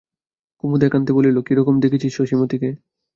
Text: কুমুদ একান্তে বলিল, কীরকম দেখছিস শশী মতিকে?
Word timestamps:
কুমুদ 0.59 0.81
একান্তে 0.83 1.11
বলিল, 1.17 1.37
কীরকম 1.47 1.75
দেখছিস 1.83 2.11
শশী 2.17 2.35
মতিকে? 2.39 2.69